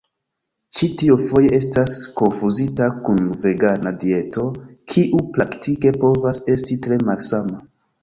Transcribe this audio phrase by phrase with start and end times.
[0.77, 4.49] Ĉi tio foje estas konfuzita kun vegana dieto,
[4.95, 7.67] kiu praktike povas esti tre malsama.